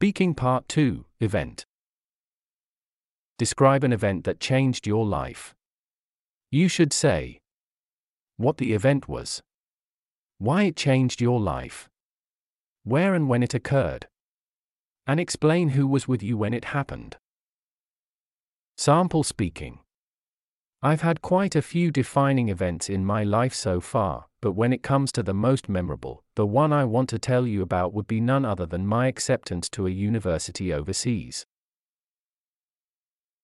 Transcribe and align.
Speaking 0.00 0.34
Part 0.34 0.66
2 0.68 1.04
Event. 1.20 1.66
Describe 3.36 3.84
an 3.84 3.92
event 3.92 4.24
that 4.24 4.40
changed 4.40 4.86
your 4.86 5.04
life. 5.04 5.54
You 6.50 6.68
should 6.68 6.94
say 6.94 7.40
what 8.38 8.56
the 8.56 8.72
event 8.72 9.10
was, 9.10 9.42
why 10.38 10.62
it 10.62 10.74
changed 10.74 11.20
your 11.20 11.38
life, 11.38 11.90
where 12.82 13.12
and 13.12 13.28
when 13.28 13.42
it 13.42 13.52
occurred, 13.52 14.08
and 15.06 15.20
explain 15.20 15.68
who 15.76 15.86
was 15.86 16.08
with 16.08 16.22
you 16.22 16.38
when 16.38 16.54
it 16.54 16.72
happened. 16.76 17.18
Sample 18.78 19.22
speaking. 19.22 19.80
I've 20.80 21.02
had 21.02 21.20
quite 21.20 21.54
a 21.54 21.60
few 21.60 21.90
defining 21.90 22.48
events 22.48 22.88
in 22.88 23.04
my 23.04 23.22
life 23.22 23.52
so 23.52 23.82
far, 23.82 24.29
but 24.40 24.52
when 24.52 24.72
it 24.72 24.82
comes 24.82 25.12
to 25.12 25.22
the 25.22 25.34
most 25.34 25.68
memorable, 25.68 26.24
the 26.34 26.46
one 26.46 26.72
I 26.72 26.84
want 26.84 27.08
to 27.10 27.18
tell 27.18 27.46
you 27.46 27.62
about 27.62 27.92
would 27.92 28.06
be 28.06 28.20
none 28.20 28.44
other 28.44 28.66
than 28.66 28.86
my 28.86 29.06
acceptance 29.06 29.68
to 29.70 29.86
a 29.86 29.90
university 29.90 30.72
overseas. 30.72 31.46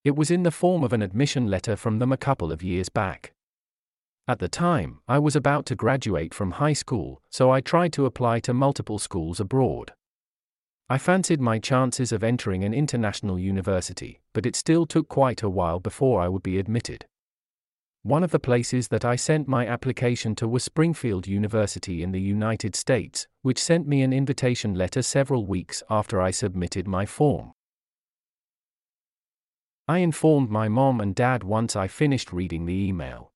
It 0.05 0.17
was 0.17 0.31
in 0.31 0.45
the 0.45 0.51
form 0.51 0.85
of 0.85 0.93
an 0.93 1.03
admission 1.03 1.49
letter 1.49 1.77
from 1.77 1.99
them 1.99 2.13
a 2.13 2.17
couple 2.17 2.53
of 2.53 2.63
years 2.63 2.89
back. 2.89 3.33
At 4.29 4.39
the 4.39 4.49
time, 4.49 5.01
I 5.07 5.19
was 5.19 5.37
about 5.37 5.67
to 5.67 5.75
graduate 5.75 6.33
from 6.33 6.53
high 6.53 6.73
school, 6.73 7.23
so 7.31 7.51
I 7.51 7.61
tried 7.61 7.93
to 7.95 8.07
apply 8.07 8.41
to 8.41 8.55
multiple 8.55 8.99
schools 8.99 9.39
abroad. 9.39 9.93
I 10.89 10.99
fancied 10.99 11.41
my 11.41 11.59
chances 11.59 12.13
of 12.13 12.23
entering 12.23 12.63
an 12.63 12.73
international 12.73 13.39
university, 13.39 14.21
but 14.33 14.47
it 14.47 14.55
still 14.55 14.87
took 14.87 15.09
quite 15.09 15.43
a 15.43 15.51
while 15.51 15.81
before 15.81 16.21
I 16.21 16.29
would 16.29 16.45
be 16.45 16.59
admitted. 16.59 17.07
One 18.07 18.23
of 18.23 18.31
the 18.31 18.39
places 18.39 18.87
that 18.91 19.05
I 19.05 19.17
sent 19.17 19.49
my 19.49 19.67
application 19.67 20.37
to 20.37 20.47
was 20.47 20.63
Springfield 20.63 21.27
University 21.27 22.05
in 22.05 22.13
the 22.13 22.21
United 22.21 22.77
States, 22.77 23.27
which 23.43 23.61
sent 23.61 23.89
me 23.89 24.01
an 24.03 24.13
invitation 24.13 24.77
letter 24.77 25.03
several 25.03 25.45
weeks 25.45 25.83
after 25.91 26.21
I 26.23 26.31
submitted 26.31 26.87
my 26.87 27.05
form. 27.05 27.51
I 29.89 29.99
informed 29.99 30.51
my 30.51 30.69
mom 30.69 31.01
and 31.01 31.17
dad 31.17 31.43
once 31.43 31.75
I 31.75 31.89
finished 31.89 32.33
reading 32.33 32.65
the 32.65 32.87
email. 32.89 33.33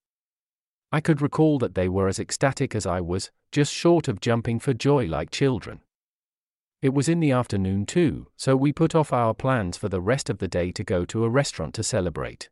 I 0.93 1.01
could 1.01 1.21
recall 1.21 1.59
that 1.59 1.75
they 1.75 1.89
were 1.89 2.07
as 2.07 2.21
ecstatic 2.21 2.77
as 2.77 2.87
I 2.87 3.01
was, 3.01 3.33
just 3.51 3.75
short 3.75 4.07
of 4.07 4.21
jumping 4.21 4.61
for 4.61 4.73
joy 4.73 5.07
like 5.07 5.33
children. 5.33 5.81
It 6.81 6.95
was 6.95 7.09
in 7.09 7.19
the 7.19 7.33
afternoon 7.33 7.87
too, 7.87 8.29
so 8.37 8.55
we 8.55 8.73
put 8.73 8.95
off 8.95 9.13
our 9.13 9.35
plans 9.35 9.77
for 9.77 9.89
the 9.89 10.01
rest 10.01 10.31
of 10.31 10.39
the 10.39 10.47
day 10.47 10.71
to 10.71 10.85
go 10.85 11.05
to 11.07 11.25
a 11.25 11.29
restaurant 11.29 11.75
to 11.75 11.83
celebrate. 11.83 12.49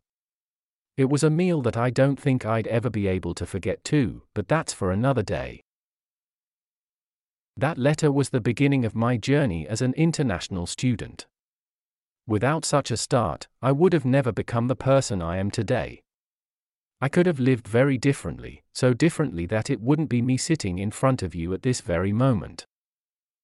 It 0.99 1.09
was 1.09 1.23
a 1.23 1.31
meal 1.31 1.63
that 1.63 1.77
I 1.77 1.91
don't 1.91 2.19
think 2.19 2.45
I'd 2.45 2.67
ever 2.67 2.91
be 2.91 3.07
able 3.07 3.33
to 3.35 3.47
forget 3.47 3.85
too, 3.85 4.23
but 4.35 4.49
that's 4.49 4.73
for 4.73 4.91
another 4.91 5.23
day. 5.23 5.63
That 7.57 7.79
letter 7.79 8.11
was 8.11 8.31
the 8.31 8.41
beginning 8.41 8.85
of 8.85 8.97
my 8.97 9.17
journey 9.17 9.65
as 9.69 9.81
an 9.81 9.95
international 9.95 10.67
student. 10.67 11.27
Without 12.27 12.65
such 12.65 12.91
a 12.91 12.97
start, 12.97 13.47
I 13.63 13.71
would 13.71 13.93
have 13.93 14.05
never 14.05 14.33
become 14.33 14.67
the 14.67 14.75
person 14.75 15.23
I 15.23 15.37
am 15.37 15.53
today. 15.53 16.03
I 17.01 17.09
could 17.09 17.27
have 17.27 17.39
lived 17.39 17.69
very 17.69 17.97
differently, 17.97 18.65
so 18.73 18.93
differently 18.93 19.47
that 19.47 19.71
it 19.71 19.81
wouldn't 19.81 20.09
be 20.09 20.21
me 20.21 20.37
sitting 20.37 20.81
in 20.81 20.91
front 20.91 21.23
of 21.23 21.33
you 21.33 21.55
at 21.55 21.63
this 21.63 21.81
very 21.81 22.13
moment. 22.13 22.67